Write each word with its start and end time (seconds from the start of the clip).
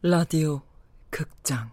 라디오 0.00 0.62
극장. 1.10 1.72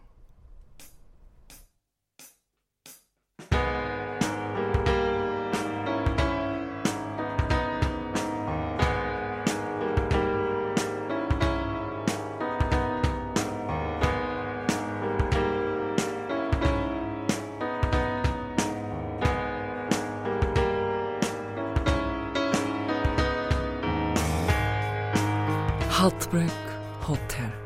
하트브레이크 25.91 26.53
호텔 27.07 27.64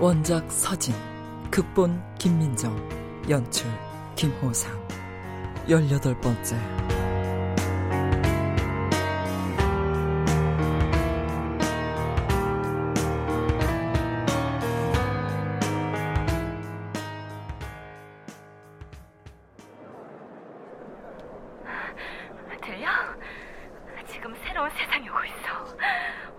원작 0.00 0.50
서진 0.50 0.94
극본 1.50 2.02
김민정 2.18 2.76
연출 3.30 3.70
김호상 4.16 4.72
열여덟 5.68 6.20
번째 6.20 6.56
들려? 22.62 22.88
지금 24.10 24.34
새로운 24.44 24.70
세상이 24.70 25.08
오고 25.08 25.18
있어. 25.24 25.76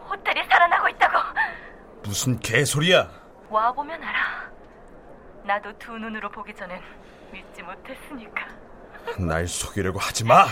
호텔이 0.09 0.43
살아나고 0.49 0.89
있다고. 0.89 1.19
무슨 2.03 2.39
개소리야? 2.39 3.24
와보면 3.59 4.03
알아. 4.03 4.51
나도 5.45 5.77
두 5.79 5.97
눈으로 5.97 6.29
보기 6.29 6.53
전엔 6.53 6.81
믿지 7.31 7.63
못했으니까. 7.63 8.45
날 9.17 9.47
속이려고 9.47 9.97
하지 9.97 10.25
마. 10.25 10.45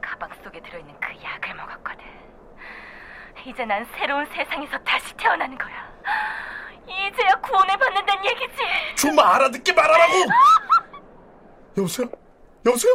가방 0.00 0.30
속에 0.44 0.62
들어있는 0.62 0.94
그 1.00 1.08
약을 1.20 1.54
먹었거든. 1.56 2.04
이제 3.44 3.64
난 3.64 3.84
새로운 3.96 4.24
세상에서 4.26 4.78
다시 4.84 5.12
태어나는 5.16 5.58
거야. 5.58 5.90
이제야 6.86 7.34
구원을 7.40 7.76
받는다는 7.76 8.24
얘기지. 8.26 8.62
좀 8.96 9.18
알아듣게 9.18 9.72
말하라고. 9.72 10.12
여보세요? 11.78 12.08
여보세요? 12.64 12.92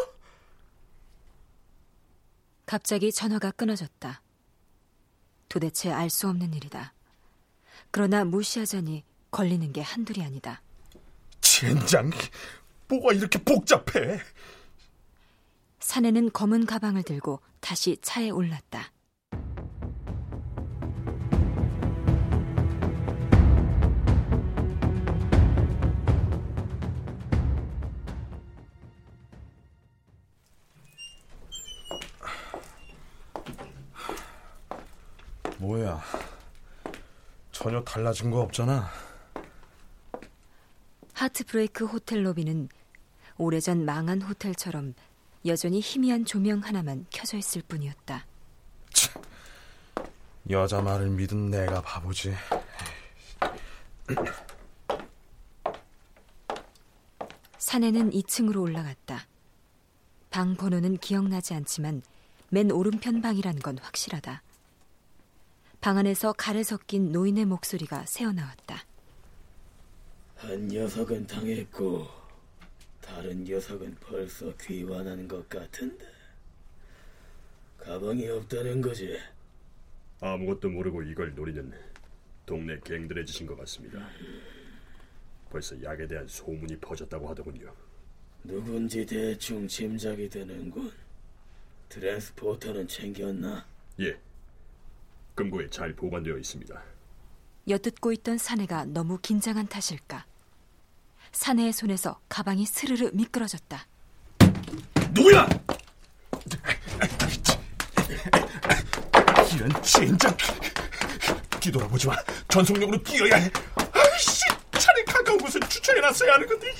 갑자기 2.65 3.11
전화가 3.11 3.51
끊어졌다. 3.51 4.21
도대체 5.49 5.91
알 5.91 6.09
수 6.09 6.29
없는 6.29 6.53
일이다. 6.53 6.94
그러나 7.95 8.25
무시하자니 8.25 9.05
걸리는 9.31 9.71
게 9.71 9.79
한둘이 9.79 10.21
아니다. 10.21 10.61
젠장, 11.39 12.11
뭐가 12.89 13.13
이렇게 13.13 13.41
복잡해? 13.41 14.19
사내는 15.79 16.33
검은 16.33 16.65
가방을 16.65 17.03
들고 17.03 17.39
다시 17.61 17.97
차에 18.01 18.31
올랐다. 18.31 18.91
전혀 37.75 37.83
달라진 37.83 38.31
거 38.31 38.39
없잖아. 38.39 38.89
하트브레이크 41.13 41.85
호텔 41.85 42.25
로비는 42.25 42.69
오래전 43.37 43.83
망한 43.83 44.21
호텔처럼 44.21 44.93
여전히 45.45 45.81
희미한 45.81 46.23
조명 46.23 46.59
하나만 46.59 47.05
켜져 47.11 47.37
있을 47.37 47.61
뿐이었다. 47.67 48.25
여자 50.49 50.81
말을 50.81 51.09
믿은 51.09 51.49
내가 51.49 51.81
바보지. 51.81 52.33
사내는 57.57 58.11
2층으로 58.11 58.61
올라갔다. 58.61 59.25
방 60.29 60.55
번호는 60.55 60.97
기억나지 60.97 61.53
않지만 61.53 62.03
맨 62.49 62.71
오른편 62.71 63.21
방이라는 63.21 63.59
건 63.61 63.77
확실하다. 63.79 64.44
방 65.85 65.99
안에서 65.99 66.33
갈에 66.33 66.63
섞인 66.63 67.11
노인의 67.11 67.45
목소리가 67.45 68.07
새어나왔다. 68.07 68.87
한 70.35 70.67
녀석은 70.67 71.27
당했고 71.27 72.07
다른 72.99 73.43
녀석은 73.43 73.95
벌써 73.99 74.51
귀환하는 74.57 75.27
것 75.27 75.47
같은데 75.47 76.03
가방이 77.77 78.27
없다는 78.27 78.81
거지. 78.81 79.15
아무것도 80.21 80.71
모르고 80.71 81.03
이걸 81.03 81.35
노리는 81.35 81.71
동네 82.47 82.79
갱들의 82.83 83.23
짓인 83.27 83.45
것 83.45 83.55
같습니다. 83.55 84.09
벌써 85.51 85.79
약에 85.83 86.07
대한 86.07 86.27
소문이 86.27 86.79
퍼졌다고 86.79 87.29
하더군요. 87.29 87.71
누군지 88.43 89.05
대충 89.05 89.67
짐작이 89.67 90.29
되는군. 90.29 90.91
트랜스포터는 91.89 92.87
챙겼나? 92.87 93.67
예, 93.99 94.17
금고에 95.35 95.69
잘 95.69 95.93
보관되어 95.93 96.37
있습니다. 96.37 96.81
엿듣고 97.67 98.11
있던 98.13 98.37
사내가 98.37 98.85
너무 98.85 99.19
긴장한 99.21 99.67
탓일까. 99.67 100.25
사내의 101.31 101.73
손에서 101.73 102.19
가방이 102.29 102.65
스르르 102.65 103.11
미끄러졌다. 103.13 103.85
누구야? 105.11 105.47
이런 109.53 109.83
젠장. 109.83 110.35
뒤돌아보지 111.59 112.07
마. 112.07 112.15
전속력으로 112.47 113.01
뛰어야 113.03 113.35
해. 113.35 113.51
아이씨, 113.91 114.41
차라리 114.71 115.03
가까운 115.05 115.37
곳을 115.39 115.59
추천해놨어야 115.61 116.33
하는 116.33 116.47
건데. 116.47 116.73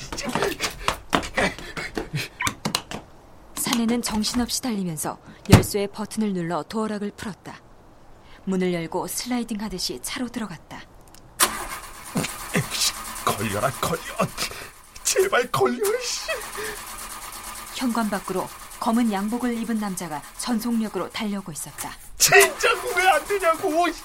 사내는 3.56 4.02
정신없이 4.02 4.62
달리면서 4.62 5.20
열쇠의 5.52 5.88
버튼을 5.90 6.34
눌러 6.34 6.64
도어락을 6.64 7.12
풀었다. 7.18 7.65
문을 8.46 8.74
열고 8.74 9.08
슬라이딩 9.08 9.62
하듯이 9.62 10.00
차로 10.02 10.28
들어갔다. 10.30 10.82
걸려라 13.26 13.70
걸려. 13.82 14.02
제발 15.04 15.52
걸려. 15.52 15.78
씨. 16.02 16.32
현관 17.76 18.10
밖으로 18.10 18.48
검은 18.80 19.12
양복을 19.12 19.58
입은 19.58 19.80
남자가 19.80 20.22
전속력으로 20.38 21.10
달려오고 21.10 21.52
있었다. 21.52 21.92
젠장 22.18 22.72
왜안 22.96 23.26
되냐고. 23.26 23.92
씨. 23.92 24.04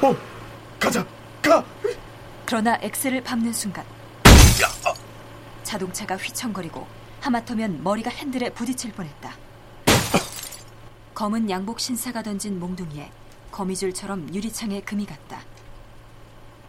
어, 0.00 0.16
가자. 0.78 1.04
가. 1.42 1.64
그러나 2.46 2.78
엑셀을 2.80 3.22
밟는 3.24 3.52
순간 3.52 3.84
자동차가 5.64 6.16
휘청거리고 6.16 6.86
하마터면 7.20 7.82
머리가 7.82 8.10
핸들에 8.10 8.50
부딪힐 8.50 8.92
뻔했다. 8.92 9.34
검은 11.14 11.48
양복 11.48 11.78
신사가 11.78 12.22
던진 12.22 12.58
몽둥이에 12.58 13.10
거미줄처럼 13.52 14.34
유리창에 14.34 14.80
금이 14.80 15.06
갔다. 15.06 15.40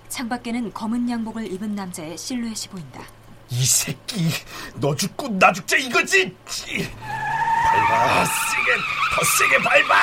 창밖에는 0.07 0.71
검은 0.71 1.09
양복을 1.09 1.51
입은 1.51 1.73
남자의 1.73 2.15
실루엣이 2.15 2.69
보인다. 2.69 3.01
이 3.49 3.65
새끼, 3.65 4.29
너 4.75 4.95
죽고 4.95 5.29
나 5.39 5.51
죽자 5.51 5.77
이거지! 5.77 6.35
밟아, 6.45 8.25
세게, 8.25 8.71
더 9.15 9.23
세게 9.37 9.57
밟아! 9.63 9.95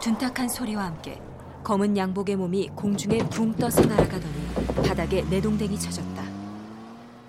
둔탁한 0.00 0.48
소리와 0.48 0.84
함께 0.84 1.20
검은 1.64 1.96
양복의 1.96 2.36
몸이 2.36 2.68
공중에 2.74 3.18
붕 3.28 3.52
떠서 3.54 3.80
날아가더니 3.82 4.54
바닥에 4.86 5.22
내동댕이 5.22 5.78
쳐졌다. 5.78 6.22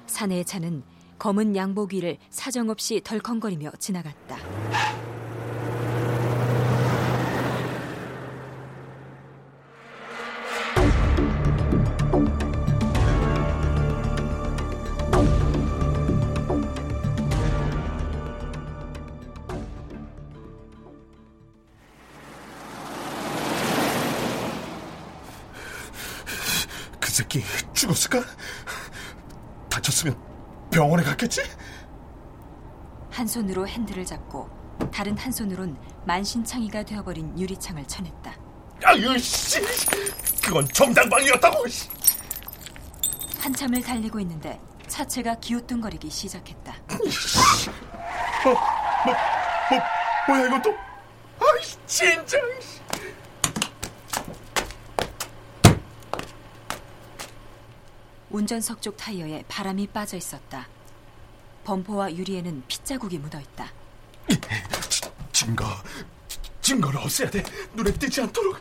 사내의 0.08 0.46
차는 0.46 0.84
검은 1.20 1.56
양복 1.56 1.94
위를 1.94 2.18
사정없이 2.30 3.02
덜컹거리며 3.04 3.72
지나갔다. 3.80 4.63
갔겠지? 31.24 31.42
한 33.12 33.28
손으로 33.28 33.68
핸들을 33.68 34.06
잡고 34.06 34.50
다른 34.92 35.18
한 35.18 35.32
손으론 35.32 35.78
만신창이가 36.06 36.84
되어버린 36.84 37.38
유리창을 37.40 37.86
쳐냈다. 37.86 38.36
아유 38.84 39.18
씨, 39.18 39.62
그건 40.44 40.68
정당방위였다고. 40.68 41.68
씨. 41.68 41.90
한참을 43.40 43.82
달리고 43.82 44.20
있는데 44.22 44.60
차체가 44.88 45.36
기우뚱거리기 45.36 46.10
시작했다. 46.10 46.76
뭐, 48.44 48.54
뭐, 49.06 49.16
뭐, 49.70 49.80
뭐야 50.28 50.48
이건 50.48 50.62
또? 50.62 50.72
아이 51.40 51.62
진짜. 51.86 52.38
운전석 58.30 58.82
쪽 58.82 58.98
타이어에 58.98 59.44
바람이 59.48 59.88
빠져 59.88 60.18
있었다. 60.18 60.68
범퍼와 61.64 62.14
유리에는 62.16 62.64
핏자국이 62.68 63.18
묻어 63.20 63.40
있다. 63.40 63.72
증거, 65.32 65.66
증거를 66.62 67.00
없애야 67.00 67.30
돼. 67.30 67.44
눈에 67.74 67.92
띄지 67.94 68.22
않도록. 68.22 68.60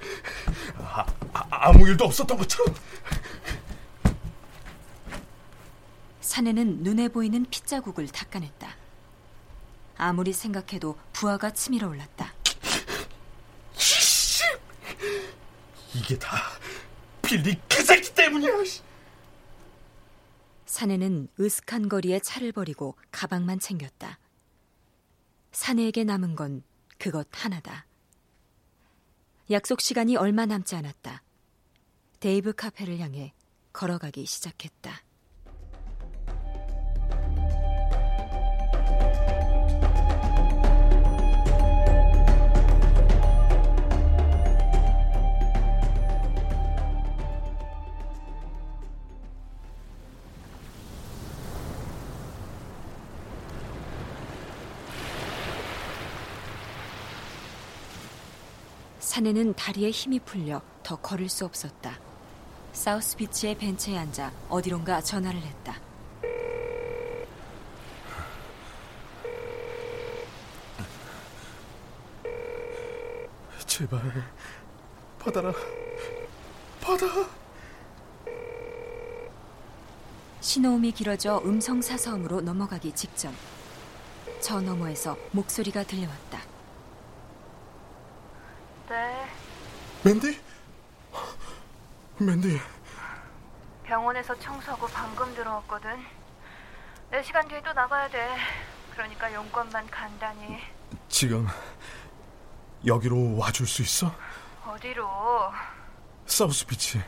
아, 0.79 1.05
아, 1.33 1.47
아 1.51 1.73
무 1.73 1.89
일도 1.89 2.05
없었던 2.05 2.37
것처럼. 2.37 2.75
사내는 6.21 6.83
눈에 6.83 7.09
보이는 7.09 7.45
핏자국을 7.51 8.09
닦아냈다. 8.09 8.77
아무리 9.99 10.33
생각해도 10.33 10.99
부하가 11.13 11.51
치밀어 11.53 11.89
올랐다. 11.89 12.33
씨, 13.77 14.43
이게 15.95 16.19
다 16.19 16.37
빌리 17.21 17.57
그 17.69 17.83
새끼 17.85 18.13
때문이야. 18.15 18.51
씨. 20.73 20.79
사내는 20.79 21.29
으슥한 21.39 21.91
거리에 21.91 22.19
차를 22.21 22.51
버리고 22.51 22.97
가방만 23.11 23.61
챙겼다. 23.61 24.19
사내에게 25.53 26.05
남은 26.05 26.35
건 26.35 26.63
그것 26.99 27.29
하나다. 27.31 27.87
약속 29.51 29.83
시간이 29.83 30.17
얼마 30.17 30.47
남지 30.47 30.75
않았다. 30.75 31.23
데이브 32.21 32.55
카페를 32.55 32.99
향해 33.01 33.35
걸어가기 33.75 34.25
시작했다. 34.25 35.03
사내는 59.23 59.55
다리에 59.55 59.91
힘이 59.91 60.19
풀려 60.19 60.61
더 60.83 60.97
걸을 60.97 61.29
수 61.29 61.45
없었다. 61.45 61.97
사우스 62.73 63.17
비치의 63.17 63.57
벤치에 63.57 63.97
앉아 63.97 64.33
어디론가 64.49 65.01
전화를 65.01 65.41
했다. 65.41 65.79
제발 73.65 74.01
받아라, 75.21 75.53
받아. 76.81 77.07
신호음이 80.41 80.91
길어져 80.91 81.41
음성 81.45 81.81
사서음으로 81.81 82.41
넘어가기 82.41 82.93
직전 82.97 83.33
저 84.41 84.61
너머에서 84.61 85.17
목소리가 85.31 85.85
들려왔다. 85.85 86.51
네, 88.93 89.27
맨디? 90.05 90.41
맨디, 92.19 92.61
병원에서 93.85 94.35
청소하고 94.39 94.87
방금 94.89 95.33
들어왔거든. 95.35 95.91
4시간 97.13 97.49
뒤에 97.49 97.63
또 97.63 97.73
나가야 97.73 98.09
돼. 98.09 98.37
그러니까 98.93 99.33
용건만 99.33 99.87
간단히. 99.91 100.59
지금 101.09 101.47
여기로 102.87 103.37
와줄 103.37 103.67
수 103.67 103.83
있어? 103.83 104.13
어디로? 104.67 105.09
사우스비치. 106.27 107.01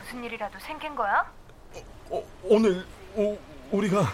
무슨 0.00 0.24
일이라도 0.24 0.58
생긴 0.60 0.94
거야? 0.94 1.30
어, 2.10 2.22
오늘 2.42 2.86
오, 3.14 3.38
우리가 3.70 4.04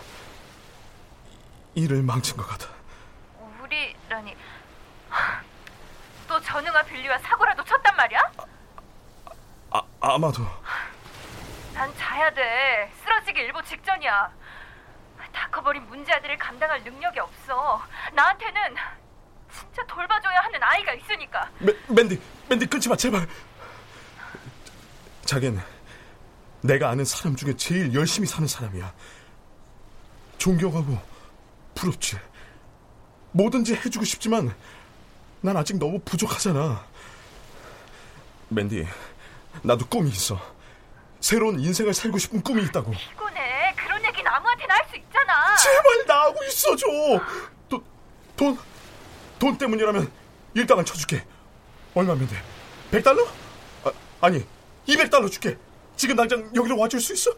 일을 1.75 2.03
망친 2.03 2.37
것 2.37 2.47
같아. 2.47 2.67
우리라니. 3.63 4.35
또 6.41 6.43
전응아 6.43 6.83
빌리와 6.85 7.19
사고라도 7.19 7.63
쳤단 7.65 7.95
말이야? 7.97 8.21
아, 9.73 9.83
아마도 10.01 10.43
난 11.75 11.95
자야 11.97 12.33
돼. 12.33 12.91
쓰러지기 13.03 13.41
일보 13.41 13.63
직전이야. 13.63 14.31
다 15.33 15.49
커버린 15.51 15.87
문제 15.89 16.13
아들을 16.13 16.37
감당할 16.39 16.83
능력이 16.83 17.21
없어. 17.21 17.83
나한테는 18.15 18.75
진짜 19.53 19.85
돌봐줘야 19.87 20.41
하는 20.41 20.63
아이가 20.63 20.95
있으니까. 20.95 21.49
맨, 21.59 21.77
맨디, 21.89 22.21
맨디 22.49 22.67
끊지 22.67 22.89
마 22.89 22.97
제발. 22.97 23.27
자기는 25.27 25.61
내가 26.63 26.89
아는 26.89 27.05
사람 27.05 27.37
중에 27.37 27.55
제일 27.57 27.93
열심히 27.95 28.27
사는 28.27 28.49
사람이야. 28.49 28.93
존경하고 30.39 30.99
부럽지. 31.75 32.19
뭐든지 33.33 33.75
해주고 33.77 34.05
싶지만 34.05 34.55
난 35.41 35.57
아직 35.57 35.79
너무 35.79 35.99
부족하잖아. 36.01 36.85
맨디, 38.49 38.87
나도 39.63 39.87
꿈이 39.87 40.11
있어. 40.11 40.39
새로운 41.21 41.61
인생을 41.61 41.95
살고 41.95 42.19
싶은 42.19 42.43
꿈이 42.43 42.63
있다고. 42.65 42.91
피곤해. 42.91 43.75
그런 43.77 44.05
얘기는 44.05 44.27
아무한테나 44.31 44.75
할 44.75 44.89
수 44.91 44.97
있잖아. 44.97 45.57
제발 45.57 46.07
나하고 46.07 46.45
있어줘. 46.45 46.87
돈, 47.69 47.85
돈, 48.37 48.59
돈 49.39 49.59
때문이라면 49.59 50.11
일당을 50.55 50.85
쳐줄게. 50.85 51.25
얼마면 51.95 52.27
돼? 52.29 52.37
100달러? 52.91 53.27
아, 53.85 53.93
아니, 54.21 54.45
200달러 54.87 55.31
줄게. 55.31 55.57
지금 55.97 56.17
당장 56.17 56.51
여기로 56.55 56.79
와줄 56.79 57.01
수 57.01 57.13
있어? 57.13 57.31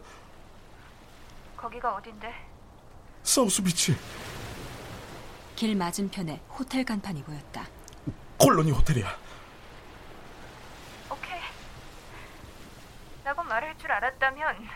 거기가 1.57 1.95
어딘데? 1.95 2.33
사우스 3.23 3.61
비치 3.63 3.95
길 5.55 5.75
맞은편에 5.75 6.41
호텔 6.57 6.83
간판이 6.83 7.23
보였다. 7.23 7.65
콜로니 8.37 8.71
호텔이야. 8.71 9.17
오케이. 11.11 11.39
라고 13.23 13.43
말할 13.43 13.77
줄 13.77 13.91
알았다면 13.91 14.67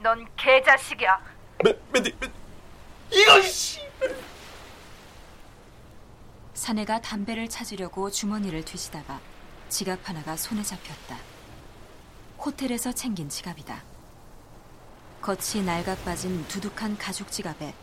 넌 0.00 0.26
개자식이야. 0.36 1.20
맨, 1.64 1.78
맨디, 1.92 2.14
맨, 2.20 2.32
이런 3.10 3.42
씨. 3.42 3.80
사내가 6.54 7.00
담배를 7.00 7.48
찾으려고 7.48 8.10
주머니를 8.10 8.64
뒤지다가 8.64 9.20
지갑 9.68 10.08
하나가 10.08 10.36
손에 10.36 10.62
잡혔다. 10.62 11.16
호텔에서 12.38 12.92
챙긴 12.92 13.28
지갑이다. 13.28 13.82
겉이 15.22 15.64
낡아 15.64 15.96
빠진 16.04 16.46
두둑한 16.48 16.98
가죽 16.98 17.30
지갑에 17.30 17.74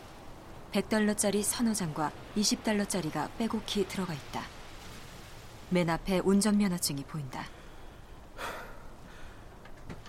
100달러짜리 0.72 1.42
서너 1.42 1.72
장과 1.72 2.10
20달러짜리가 2.36 3.28
빼곡히 3.38 3.86
들어가 3.86 4.12
있다. 4.14 4.42
맨 5.74 5.90
앞에 5.90 6.20
운전면허증이 6.20 7.02
보인다. 7.02 7.44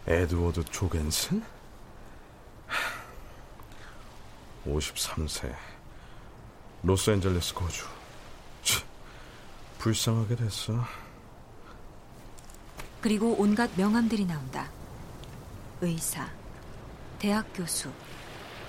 에드워드 0.05 0.63
조겐슨? 0.65 1.43
53세. 4.67 5.55
로스앤젤레스 6.83 7.55
거주. 7.55 7.83
치, 8.61 8.83
불쌍하게 9.79 10.35
됐어. 10.35 10.85
그리고 13.01 13.35
온갖 13.39 13.71
명함들이 13.75 14.23
나온다. 14.23 14.69
의사, 15.81 16.29
대학 17.17 17.43
교수, 17.55 17.91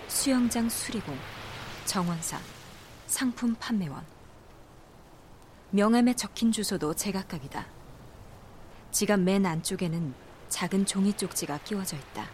수영장 0.08 0.70
수리공, 0.70 1.14
정원사, 1.84 2.40
상품 3.06 3.54
판매원. 3.56 4.15
명함에 5.70 6.14
적힌 6.14 6.52
주소도 6.52 6.94
제각각이다. 6.94 7.66
지갑 8.92 9.20
맨 9.20 9.44
안쪽에는 9.44 10.14
작은 10.48 10.86
종이 10.86 11.12
쪽지가 11.12 11.58
끼워져 11.58 11.96
있다. 11.96 12.30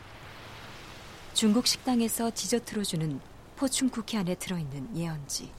중국 1.35 1.67
식당에서 1.67 2.31
디저트로 2.35 2.85
주는 2.85 3.21
포춘 3.57 3.89
쿠키 3.89 4.19
안에 4.19 4.35
들어있는 4.35 4.97
예언지. 4.97 5.51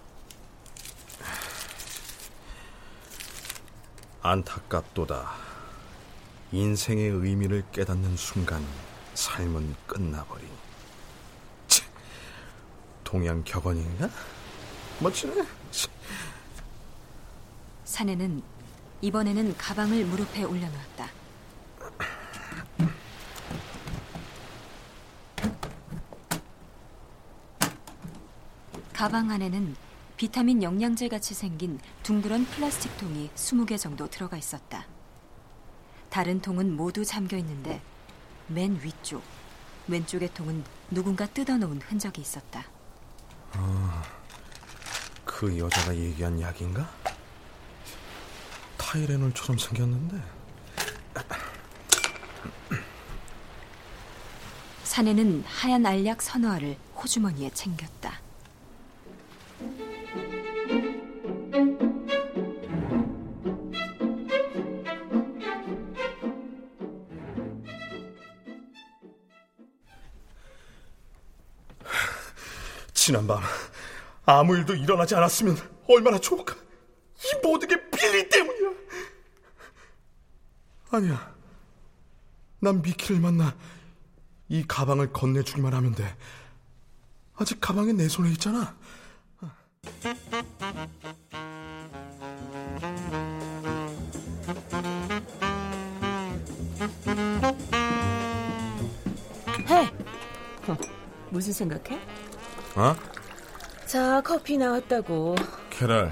안타깝도다. 4.22 5.32
인생의 6.52 7.10
의미를 7.10 7.64
깨닫는 7.72 8.16
순간 8.16 8.64
삶은 9.16 9.76
끝나버린. 9.88 10.48
치, 11.68 11.82
동양 13.04 13.44
격언인가? 13.44 14.10
멋지네. 15.00 15.44
치. 17.94 17.98
사내는 17.98 18.42
이번에는 19.02 19.56
가방을 19.56 20.06
무릎에 20.06 20.44
올려놓았다. 20.44 21.10
가방 28.94 29.30
안에는 29.30 29.76
비타민 30.18 30.64
영양제 30.64 31.08
같이 31.08 31.36
생긴 31.36 31.80
둥그런 32.02 32.46
플라스틱 32.46 32.98
통이 32.98 33.30
20개 33.36 33.78
정도 33.78 34.10
들어가 34.10 34.38
있었다. 34.38 34.88
다른 36.10 36.42
통은 36.42 36.76
모두 36.76 37.06
잠겨 37.06 37.38
있는데 37.38 37.80
맨 38.48 38.80
위쪽, 38.82 39.22
왼쪽의 39.88 40.34
통은 40.34 40.64
누군가 40.90 41.28
뜯어놓은 41.28 41.82
흔적이 41.82 42.22
있었다. 42.22 42.66
아, 43.52 44.04
그 45.26 45.58
여자가 45.60 45.96
얘기한 45.96 46.42
약인가? 46.42 47.03
타이레놀처럼 48.94 49.58
생겼는데. 49.58 50.22
사내는 54.84 55.44
하얀 55.48 55.84
알약 55.84 56.20
알을 56.46 56.78
호주머니에 56.96 57.50
챙겼다. 57.56 58.22
지난밤 72.94 73.42
아무 74.26 74.56
일도 74.56 74.76
일어나지 74.76 75.16
않았으면 75.16 75.58
얼마나 75.90 76.20
좋을까? 76.20 76.56
이 76.56 77.36
모든 77.42 77.68
게 77.68 77.90
빌리 77.90 78.30
때문이야. 78.30 78.63
아니야. 80.98 81.34
난 82.60 82.82
미키를 82.82 83.20
만나 83.20 83.56
이 84.48 84.64
가방을 84.68 85.12
건네주기만 85.12 85.74
하면 85.74 85.96
돼. 85.96 86.16
아직 87.36 87.60
가방이 87.60 87.94
내 87.94 88.08
손에 88.08 88.30
있잖아. 88.32 88.76
해. 99.68 99.92
무슨 101.32 101.54
생각해? 101.54 102.00
어? 102.76 102.96
자, 103.88 104.22
커피 104.22 104.58
나왔다고. 104.58 105.36
캐럴. 105.72 106.12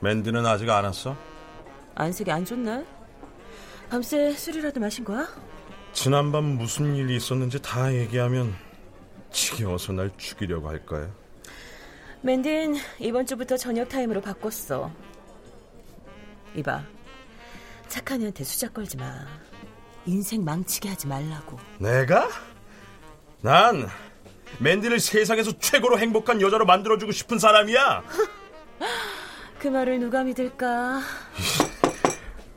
맨디는 0.00 0.46
아직 0.46 0.70
안 0.70 0.84
왔어? 0.84 1.33
안색이 1.94 2.30
안 2.30 2.44
좋나? 2.44 2.84
밤새 3.88 4.32
술이라도 4.32 4.80
마신 4.80 5.04
거야? 5.04 5.28
지난밤 5.92 6.44
무슨 6.44 6.96
일이 6.96 7.16
있었는지 7.16 7.60
다 7.62 7.92
얘기하면 7.94 8.54
지겨워서 9.30 9.92
날 9.92 10.10
죽이려고 10.16 10.68
할 10.68 10.84
거야. 10.84 11.08
맨딘 12.22 12.76
이번 12.98 13.26
주부터 13.26 13.56
저녁 13.56 13.88
타임으로 13.88 14.20
바꿨어. 14.20 14.90
이봐, 16.56 16.82
착한 17.88 18.22
애한테 18.22 18.44
수작 18.44 18.74
걸지 18.74 18.96
마. 18.96 19.12
인생 20.06 20.44
망치게 20.44 20.88
하지 20.88 21.06
말라고. 21.06 21.58
내가? 21.78 22.28
난 23.40 23.88
맨디를 24.58 25.00
세상에서 25.00 25.58
최고로 25.58 25.98
행복한 25.98 26.40
여자로 26.40 26.64
만들어주고 26.66 27.12
싶은 27.12 27.38
사람이야. 27.38 28.02
그 29.58 29.68
말을 29.68 29.98
누가 29.98 30.22
믿을까? 30.24 31.00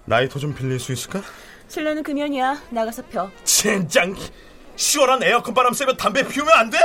라이터 0.07 0.39
좀 0.39 0.55
빌릴 0.55 0.79
수 0.79 0.93
있을까? 0.93 1.21
실내는 1.67 2.01
금연이야. 2.01 2.61
나가서 2.69 3.03
펴. 3.03 3.29
젠장! 3.43 4.15
시원한 4.77 5.21
에어컨 5.23 5.53
바람 5.53 5.73
쐬며 5.73 5.93
담배 5.93 6.25
피우면 6.25 6.53
안 6.53 6.69
돼? 6.69 6.77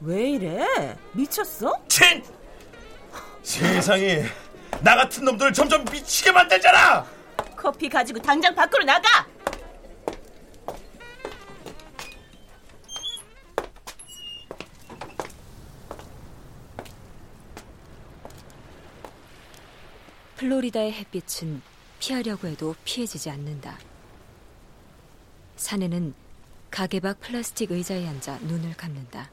왜 0.00 0.30
이래? 0.32 0.96
미쳤어? 1.12 1.74
젠! 1.88 2.22
세상이 3.42 4.24
나 4.82 4.94
같은 4.96 5.24
놈들을 5.24 5.52
점점 5.52 5.84
미치게 5.90 6.32
만들잖아! 6.32 7.06
커피 7.56 7.88
가지고 7.88 8.20
당장 8.20 8.54
밖으로 8.54 8.84
나가! 8.84 9.26
플로리다의 20.36 20.92
햇빛은 20.92 21.62
피하려고 22.00 22.48
해도 22.48 22.74
피해지지 22.84 23.30
않는다. 23.30 23.78
사내는 25.56 26.14
가게 26.70 26.98
밖 26.98 27.20
플라스틱 27.20 27.70
의자에 27.70 28.08
앉아 28.08 28.38
눈을 28.38 28.76
감는다. 28.76 29.30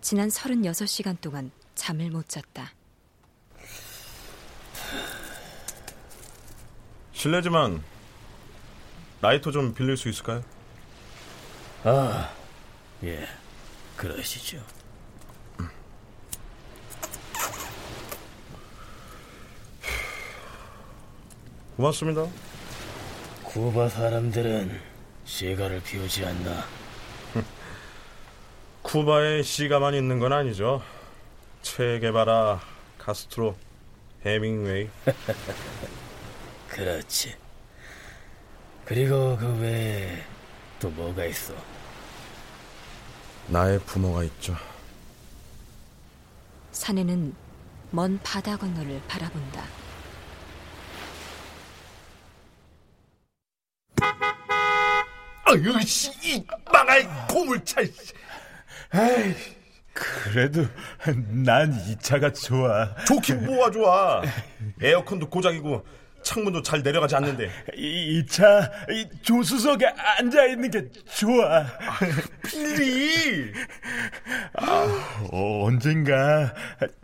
지난 0.00 0.28
36시간 0.28 1.20
동안 1.20 1.50
잠을 1.74 2.10
못 2.10 2.28
잤다. 2.28 2.72
실례지만 7.12 7.82
라이터 9.20 9.50
좀 9.50 9.74
빌릴 9.74 9.96
수 9.96 10.08
있을까요? 10.08 10.44
아, 11.82 12.32
예, 13.02 13.26
그러시죠. 13.96 14.62
고맙습니다. 21.78 22.26
쿠바 23.44 23.88
사람들은 23.88 24.80
시가를 25.24 25.80
피우지 25.80 26.26
않나. 26.26 26.64
쿠바에 28.82 29.44
시가만 29.44 29.94
있는 29.94 30.18
건 30.18 30.32
아니죠. 30.32 30.82
체게바라, 31.62 32.60
카스트로, 32.98 33.54
해밍웨이. 34.26 34.88
그렇지. 36.68 37.36
그리고 38.84 39.36
그 39.36 39.46
외에 39.60 40.24
또 40.80 40.90
뭐가 40.90 41.26
있어? 41.26 41.54
나의 43.46 43.78
부모가 43.86 44.24
있죠. 44.24 44.56
사내는 46.72 47.36
먼 47.92 48.18
바다 48.24 48.56
건너를 48.56 49.00
바라본다. 49.06 49.87
아유, 55.48 55.80
씨, 55.82 56.10
이 56.22 56.44
망할 56.72 57.06
고물차. 57.28 57.80
에이, 57.80 59.34
그래도 59.92 60.66
난 61.44 61.72
이 61.88 61.96
차가 62.00 62.32
좋아. 62.32 62.94
좋긴 63.06 63.44
뭐가 63.44 63.70
좋아. 63.70 64.22
에어컨도 64.82 65.28
고장이고 65.28 65.84
창문도 66.22 66.62
잘 66.62 66.82
내려가지 66.82 67.16
않는데. 67.16 67.50
이, 67.74 68.18
이 68.18 68.26
차, 68.26 68.70
이 68.90 69.08
조수석에 69.22 69.86
앉아 69.86 70.46
있는 70.46 70.70
게 70.70 70.88
좋아. 71.14 71.66
빌리. 72.46 73.52
아, 74.54 75.26
어, 75.32 75.64
언젠가 75.64 76.54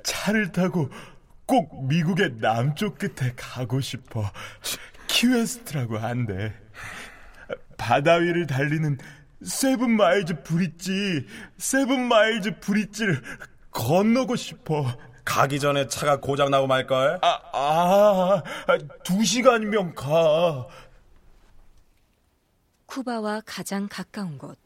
차를 0.02 0.52
타고 0.52 0.90
꼭 1.46 1.86
미국의 1.88 2.34
남쪽 2.40 2.98
끝에 2.98 3.32
가고 3.36 3.80
싶어. 3.80 4.30
키웨스트라고 5.06 5.98
한대. 5.98 6.52
바다 7.76 8.14
위를 8.14 8.46
달리는 8.46 8.98
Seven 9.42 9.90
Miles 9.96 10.42
Bridge, 10.42 11.26
Seven 11.58 12.08
Miles 12.08 12.58
Bridge를 12.60 13.22
건너고 13.70 14.36
싶어. 14.36 14.96
가기 15.24 15.58
전에 15.58 15.86
차가 15.88 16.20
고장 16.20 16.50
나고 16.50 16.66
말걸? 16.66 17.18
아, 17.22 17.40
아, 17.52 18.42
두 19.04 19.24
시간이면 19.24 19.94
가. 19.94 20.66
쿠바와 22.86 23.42
가장 23.46 23.88
가까운 23.90 24.38
곳. 24.38 24.58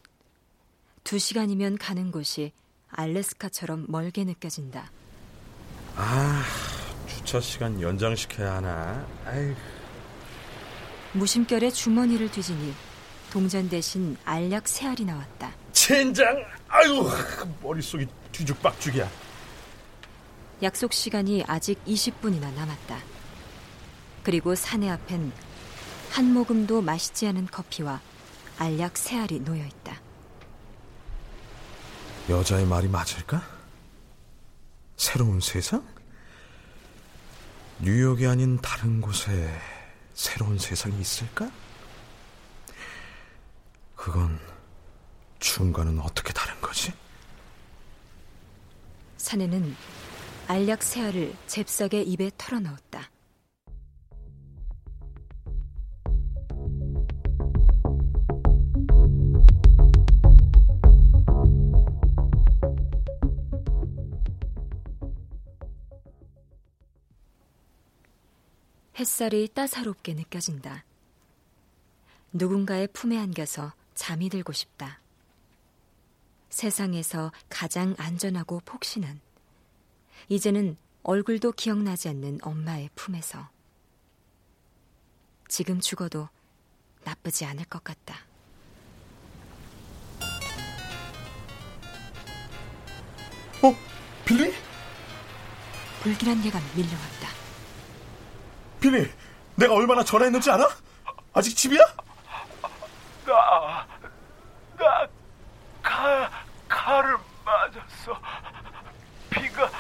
두 1.05 1.19
시간이면 1.19 1.79
가는 1.79 2.11
곳이 2.11 2.53
알래스카처럼 2.91 3.87
멀게 3.89 4.25
느껴진다. 4.25 4.91
아, 5.97 6.43
주차 7.07 7.41
시간 7.41 7.81
연장시켜야 7.81 8.57
하나? 8.57 9.07
아이. 9.25 9.55
무심결에 11.13 11.71
주머니를 11.71 12.31
뒤지니 12.31 12.75
동전 13.33 13.69
대신 13.69 14.17
알약 14.25 14.67
세 14.67 14.87
알이 14.87 15.05
나왔다. 15.05 15.53
젠장! 15.73 16.45
아유, 16.69 17.09
머릿속이 17.63 18.07
뒤죽박죽이야. 18.33 19.09
약속 20.63 20.93
시간이 20.93 21.45
아직 21.47 21.83
20분이나 21.85 22.53
남았다. 22.55 22.99
그리고 24.23 24.55
사내 24.55 24.89
앞엔 24.89 25.33
한 26.11 26.33
모금도 26.33 26.83
마시지 26.83 27.27
않은 27.29 27.47
커피와 27.51 28.01
알약 28.59 28.97
세 28.97 29.19
알이 29.19 29.41
놓여 29.41 29.65
있다. 29.65 30.01
여자의 32.29 32.67
말이 32.67 32.89
맞을까? 32.89 33.43
새로운 34.97 35.41
세상? 35.41 35.87
뉴욕이 37.81 38.27
아닌 38.27 38.59
다른 38.61 39.01
곳에 39.01 39.49
새로운 40.15 40.59
세상이 40.59 41.01
있을까? 41.01 41.49
그건 43.99 44.39
춤과는 45.41 45.99
어떻게 45.99 46.33
다른 46.33 46.59
거지? 46.61 46.93
사내는 49.17 49.75
알약 50.47 50.85
세 50.85 51.03
알을 51.03 51.35
잽싸게 51.49 52.03
입에 52.03 52.31
털어넣었다. 52.39 53.11
햇살이 68.95 69.49
따사롭게 69.49 70.15
느껴진다. 70.15 70.85
누군가의 72.33 72.87
품에 72.93 73.19
안겨서 73.19 73.73
잠이 73.99 74.29
들고 74.31 74.53
싶다. 74.53 75.01
세상에서 76.51 77.33
가장 77.49 77.97
안전하고 77.99 78.61
폭신한, 78.65 79.21
이제는 80.29 80.77
얼굴도 81.03 81.53
기억나지 81.53 82.09
않는 82.09 82.39
엄마의 82.43 82.91
품에서. 82.95 83.49
지금 85.49 85.81
죽어도 85.81 86.29
나쁘지 87.03 87.45
않을 87.45 87.65
것 87.65 87.83
같다. 87.83 88.21
어? 93.63 93.75
빌리? 94.25 94.55
불길한 96.03 96.45
예감이 96.45 96.65
밀려왔다. 96.77 97.29
빌리, 98.81 99.11
내가 99.57 99.75
얼마나 99.75 100.05
전화했는지 100.05 100.51
알아? 100.53 100.69
아직 101.33 101.57
집이야? 101.57 101.81
나, 103.27 103.88
나, 104.79 105.07
가, 105.83 106.31
칼을 106.69 107.19
맞았어. 107.45 108.21
피가, 109.31 109.71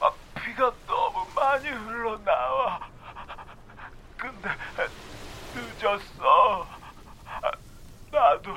아, 0.00 0.10
피가 0.34 0.72
너무 0.86 1.26
많이 1.34 1.68
흘러나와. 1.68 2.80
근데 4.16 4.48
늦었어. 5.54 6.66
아, 7.42 7.50
나도 8.10 8.56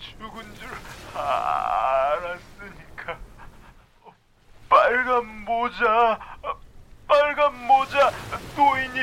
죽은 0.00 0.54
줄 0.54 0.68
알았으니까. 1.14 3.18
빨간 4.68 5.44
모자, 5.44 6.18
빨간 7.06 7.66
모자 7.66 8.10
노인이 8.56 9.00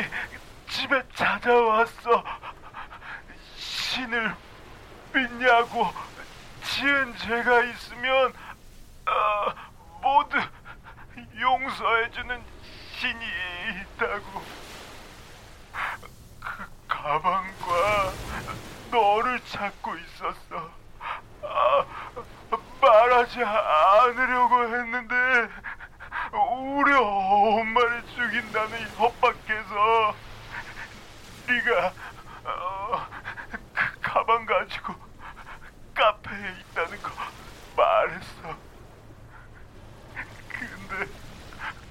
집에 0.68 1.04
찾아왔어. 1.14 2.24
신을 3.56 4.36
믿냐고 5.14 5.92
지은 6.64 7.16
죄가 7.18 7.64
있으면 7.64 8.34
어, 9.06 9.54
모두 10.02 10.38
용서해주는 11.40 12.44
신이 13.00 13.26
있다고. 13.96 14.44
그 16.40 16.70
가방과 16.88 18.12
너를 18.92 19.40
찾고 19.46 19.96
있었어. 19.96 20.72
아, 21.44 21.86
말하지 22.82 23.44
않으려고 23.44 24.64
했는데 24.64 25.16
우리 26.32 26.94
엄마를 26.94 28.04
죽인다는 28.16 28.80
협박해서 28.96 30.16
네가 31.48 31.94
가방 34.30 34.46
가지고 34.46 34.94
카페에 35.96 36.60
있다는 36.60 37.02
거 37.02 37.10
말했어. 37.76 38.56
근데 40.50 41.12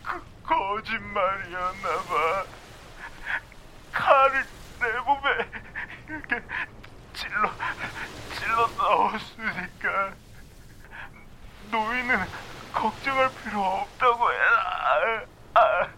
그 0.05 0.23
거짓말이었나 0.45 2.03
봐. 2.05 2.45
칼을 3.93 4.47
내 4.79 4.99
몸에 5.01 5.51
이렇게 6.09 6.41
찔러 7.13 7.51
찔러 8.39 8.69
넣었으니까 8.77 10.13
노인은 11.73 12.25
걱정할 12.73 13.31
필요 13.43 13.65
없다고 13.65 14.33
해라. 14.33 15.25
아. 15.55 15.89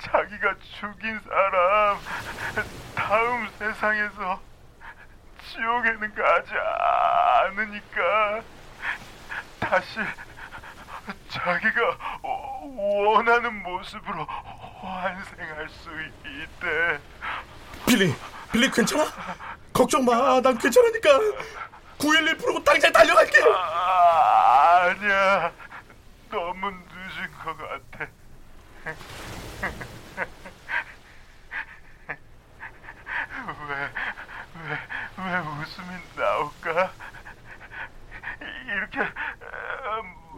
자기가 0.00 0.54
죽인 0.80 1.20
사람 1.20 1.98
다음 3.08 3.48
세상에서 3.58 4.38
지옥에는 5.50 6.14
가지 6.14 6.52
않으니까 7.46 8.42
다시 9.58 10.00
자기가 11.30 12.20
원하는 12.76 13.62
모습으로 13.62 14.26
환생할 14.26 15.70
수 15.70 15.90
있대. 16.26 17.00
빌리, 17.86 18.14
빌리 18.52 18.70
괜찮아? 18.70 19.06
걱정 19.72 20.04
마, 20.04 20.38
난 20.42 20.58
괜찮으니까. 20.58 21.18
911 21.98 22.36
부르고 22.36 22.62
당장 22.62 22.92
달려갈게. 22.92 23.38
아, 23.54 24.90
아니야, 24.90 25.50
너무 26.30 26.70
늦은 26.70 27.32
것 27.42 27.56
같아. 27.56 28.06
왜, 33.68 33.74
왜, 33.74 34.78
왜 35.18 35.38
웃음이 35.38 35.88
나올까? 36.16 36.90
이렇게 38.66 38.98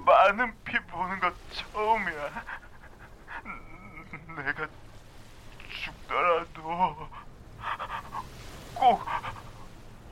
많은 0.04 0.54
피 0.64 0.78
보는 0.80 1.20
것 1.20 1.34
처음이야. 1.52 2.44
내가 4.36 4.66
죽더라도 5.68 7.08
꼭 8.74 9.06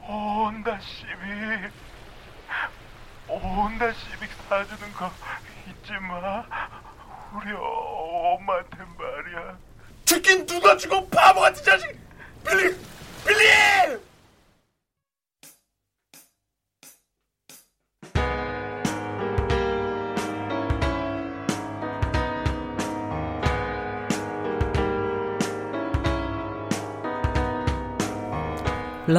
혼다 0.03 0.79
시비, 0.79 1.71
혼다 3.29 3.93
시비 3.93 4.27
사주는 4.49 4.93
거 4.93 5.11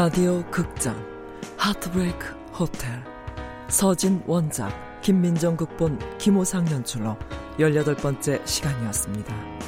라디오 0.01 0.41
극장 0.49 0.95
하트브레이크 1.57 2.27
호텔 2.57 3.03
서진 3.67 4.23
원작 4.25 4.71
김민정 5.01 5.57
극본 5.57 5.99
김호상 6.17 6.71
연출로 6.71 7.17
18번째 7.57 8.47
시간이었습니다. 8.47 9.59